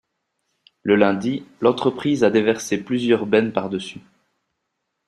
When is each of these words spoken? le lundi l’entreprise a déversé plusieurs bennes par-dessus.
le 0.81 0.95
lundi 0.95 1.45
l’entreprise 1.59 2.23
a 2.23 2.31
déversé 2.31 2.83
plusieurs 2.83 3.27
bennes 3.27 3.53
par-dessus. 3.53 4.01